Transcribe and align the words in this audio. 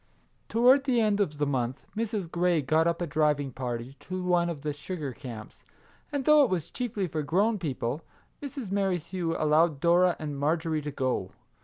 Toward 0.49 0.85
the 0.85 0.99
end 0.99 1.19
of 1.19 1.37
the 1.37 1.45
month 1.45 1.85
Mrs. 1.95 2.25
Grey 2.31 2.63
got 2.63 2.87
up 2.87 3.03
a 3.03 3.05
driving 3.05 3.51
party 3.51 3.97
to 3.99 4.23
one 4.23 4.49
of 4.49 4.63
the 4.63 4.73
sugar 4.73 5.13
camps, 5.13 5.63
and 6.11 6.25
though 6.25 6.41
it 6.41 6.49
was 6.49 6.71
chiefly 6.71 7.05
for 7.07 7.21
grown 7.21 7.59
people, 7.59 8.01
Mrs. 8.41 8.71
Merrithew 8.71 9.35
allowed 9.37 9.79
Dora 9.79 10.15
and 10.17 10.39
Marjorie 10.39 10.81
to 10.81 10.89
go. 10.91 11.29